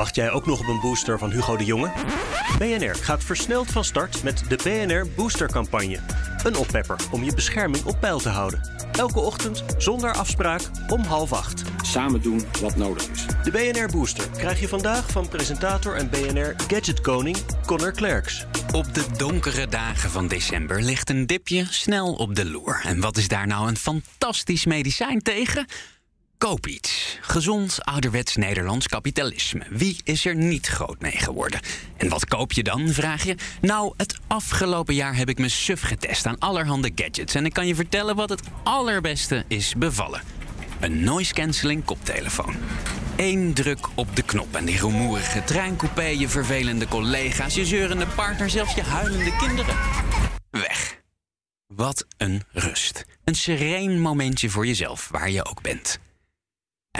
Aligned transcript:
Wacht 0.00 0.14
jij 0.14 0.30
ook 0.30 0.46
nog 0.46 0.60
op 0.60 0.66
een 0.66 0.80
booster 0.80 1.18
van 1.18 1.30
Hugo 1.30 1.56
de 1.56 1.64
Jonge? 1.64 1.90
BNR 2.58 2.94
gaat 2.94 3.24
versneld 3.24 3.70
van 3.70 3.84
start 3.84 4.22
met 4.22 4.44
de 4.48 4.58
BNR 4.62 5.06
Boostercampagne. 5.16 5.98
Een 6.42 6.56
oppepper 6.56 6.96
om 7.10 7.24
je 7.24 7.34
bescherming 7.34 7.84
op 7.84 8.00
peil 8.00 8.18
te 8.18 8.28
houden. 8.28 8.70
Elke 8.92 9.20
ochtend, 9.20 9.64
zonder 9.78 10.12
afspraak, 10.12 10.60
om 10.88 11.02
half 11.02 11.32
acht. 11.32 11.62
Samen 11.82 12.22
doen 12.22 12.44
wat 12.60 12.76
nodig 12.76 13.08
is. 13.08 13.26
De 13.44 13.50
BNR 13.50 13.88
Booster 13.92 14.30
krijg 14.30 14.60
je 14.60 14.68
vandaag 14.68 15.10
van 15.10 15.28
presentator 15.28 15.96
en 15.96 16.10
BNR 16.10 16.54
Gadget-koning 16.68 17.36
Connor 17.66 17.92
Klerks. 17.92 18.46
Op 18.72 18.94
de 18.94 19.04
donkere 19.16 19.66
dagen 19.66 20.10
van 20.10 20.28
december 20.28 20.82
ligt 20.82 21.10
een 21.10 21.26
dipje 21.26 21.66
snel 21.70 22.14
op 22.14 22.34
de 22.34 22.50
loer. 22.50 22.80
En 22.84 23.00
wat 23.00 23.16
is 23.16 23.28
daar 23.28 23.46
nou 23.46 23.68
een 23.68 23.76
fantastisch 23.76 24.64
medicijn 24.64 25.22
tegen? 25.22 25.66
Koop 26.40 26.66
iets. 26.66 27.18
Gezond, 27.20 27.84
ouderwets 27.84 28.36
Nederlands 28.36 28.88
kapitalisme. 28.88 29.66
Wie 29.70 30.00
is 30.04 30.24
er 30.24 30.34
niet 30.34 30.66
groot 30.66 31.00
mee 31.00 31.16
geworden? 31.16 31.60
En 31.96 32.08
wat 32.08 32.24
koop 32.24 32.52
je 32.52 32.62
dan, 32.62 32.88
vraag 32.88 33.24
je? 33.24 33.34
Nou, 33.60 33.94
het 33.96 34.18
afgelopen 34.26 34.94
jaar 34.94 35.16
heb 35.16 35.28
ik 35.28 35.38
me 35.38 35.48
suf 35.48 35.80
getest 35.80 36.26
aan 36.26 36.38
allerhande 36.38 36.90
gadgets. 36.94 37.34
En 37.34 37.44
ik 37.44 37.52
kan 37.52 37.66
je 37.66 37.74
vertellen 37.74 38.16
wat 38.16 38.28
het 38.28 38.42
allerbeste 38.62 39.44
is 39.48 39.74
bevallen. 39.74 40.22
Een 40.80 41.04
noise 41.04 41.34
cancelling 41.34 41.84
koptelefoon. 41.84 42.54
Eén 43.16 43.54
druk 43.54 43.88
op 43.94 44.16
de 44.16 44.22
knop 44.22 44.54
en 44.54 44.64
die 44.64 44.78
rumoerige 44.78 45.44
treincoupé, 45.44 46.04
je 46.04 46.28
vervelende 46.28 46.88
collega's, 46.88 47.54
je 47.54 47.64
zeurende 47.64 48.06
partner, 48.06 48.50
zelfs 48.50 48.74
je 48.74 48.82
huilende 48.82 49.36
kinderen. 49.36 49.76
Weg. 50.50 51.00
Wat 51.66 52.06
een 52.16 52.42
rust. 52.52 53.04
Een 53.24 53.34
sereen 53.34 54.00
momentje 54.00 54.50
voor 54.50 54.66
jezelf, 54.66 55.08
waar 55.10 55.30
je 55.30 55.44
ook 55.44 55.62
bent. 55.62 56.00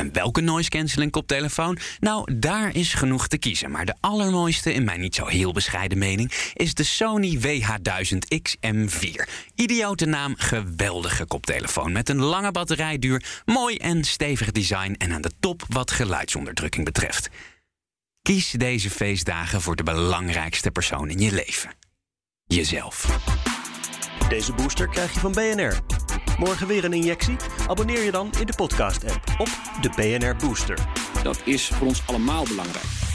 En 0.01 0.13
welke 0.13 0.41
noise 0.41 0.69
cancelling 0.69 1.11
koptelefoon? 1.11 1.79
Nou, 1.99 2.39
daar 2.39 2.75
is 2.75 2.95
genoeg 2.95 3.29
te 3.29 3.39
kiezen. 3.39 3.71
Maar 3.71 3.87
de 3.87 3.95
allermooiste, 4.01 4.73
in 4.73 4.85
mijn 4.85 5.01
niet 5.01 5.15
zo 5.15 5.27
heel 5.27 5.53
bescheiden 5.53 5.99
mening, 5.99 6.33
is 6.55 6.75
de 6.75 6.85
Sony 6.85 7.39
WH1000XM4. 7.39 9.29
Idiote 9.55 10.07
naam, 10.07 10.35
geweldige 10.37 11.27
koptelefoon. 11.27 11.93
Met 11.93 12.09
een 12.09 12.21
lange 12.21 12.53
batterijduur, 12.53 13.43
mooi 13.45 13.77
en 13.77 14.05
stevig 14.05 14.51
design 14.51 14.95
en 14.99 15.13
aan 15.13 15.23
de 15.23 15.33
top 15.41 15.63
wat 15.69 15.91
geluidsonderdrukking 15.91 16.85
betreft. 16.85 17.29
Kies 18.23 18.51
deze 18.51 18.91
feestdagen 18.91 19.61
voor 19.61 19.77
de 19.77 19.83
belangrijkste 19.83 20.71
persoon 20.71 21.11
in 21.11 21.19
je 21.19 21.33
leven. 21.33 21.71
Jezelf. 22.45 23.19
Deze 24.29 24.53
booster 24.53 24.89
krijg 24.89 25.15
je 25.15 25.21
van 25.21 25.33
BNR. 25.33 25.90
Morgen 26.41 26.67
weer 26.67 26.85
een 26.85 26.93
injectie? 26.93 27.37
Abonneer 27.69 28.03
je 28.03 28.11
dan 28.11 28.31
in 28.41 28.47
de 28.47 28.53
podcast-app 28.57 29.21
op 29.39 29.49
de 29.81 29.91
BNR 29.97 30.37
Booster. 30.37 30.79
Dat 31.23 31.41
is 31.45 31.69
voor 31.69 31.87
ons 31.87 32.03
allemaal 32.07 32.45
belangrijk. 32.45 33.10